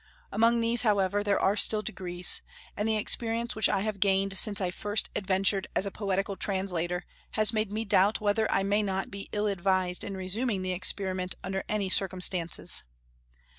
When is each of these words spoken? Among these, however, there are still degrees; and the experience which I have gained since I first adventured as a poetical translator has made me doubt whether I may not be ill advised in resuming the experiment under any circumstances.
Among 0.31 0.61
these, 0.61 0.81
however, 0.81 1.21
there 1.21 1.39
are 1.39 1.55
still 1.55 1.83
degrees; 1.83 2.41
and 2.75 2.87
the 2.89 2.97
experience 2.97 3.55
which 3.55 3.69
I 3.69 3.81
have 3.81 3.99
gained 3.99 4.35
since 4.35 4.59
I 4.59 4.71
first 4.71 5.11
adventured 5.15 5.67
as 5.75 5.85
a 5.85 5.91
poetical 5.91 6.35
translator 6.35 7.05
has 7.33 7.53
made 7.53 7.71
me 7.71 7.85
doubt 7.85 8.19
whether 8.19 8.51
I 8.51 8.63
may 8.63 8.81
not 8.81 9.11
be 9.11 9.29
ill 9.31 9.45
advised 9.45 10.03
in 10.03 10.17
resuming 10.17 10.63
the 10.63 10.73
experiment 10.73 11.35
under 11.43 11.63
any 11.69 11.87
circumstances. 11.91 12.81